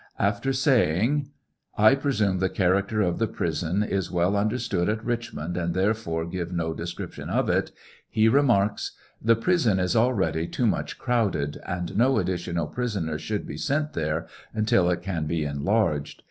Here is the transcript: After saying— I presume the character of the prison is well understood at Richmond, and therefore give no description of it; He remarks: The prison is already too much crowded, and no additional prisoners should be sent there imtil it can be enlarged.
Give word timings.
After 0.17 0.51
saying— 0.51 1.29
I 1.87 1.93
presume 1.93 2.39
the 2.39 2.49
character 2.49 3.01
of 3.03 3.19
the 3.19 3.27
prison 3.27 3.83
is 3.83 4.09
well 4.09 4.35
understood 4.35 4.89
at 4.89 5.05
Richmond, 5.05 5.55
and 5.57 5.75
therefore 5.75 6.25
give 6.25 6.51
no 6.51 6.73
description 6.73 7.29
of 7.29 7.51
it; 7.51 7.71
He 8.09 8.27
remarks: 8.27 8.93
The 9.21 9.35
prison 9.35 9.77
is 9.77 9.95
already 9.95 10.47
too 10.47 10.65
much 10.65 10.97
crowded, 10.97 11.59
and 11.67 11.95
no 11.95 12.17
additional 12.17 12.65
prisoners 12.65 13.21
should 13.21 13.45
be 13.45 13.57
sent 13.57 13.93
there 13.93 14.25
imtil 14.57 14.91
it 14.91 15.03
can 15.03 15.27
be 15.27 15.43
enlarged. 15.45 16.19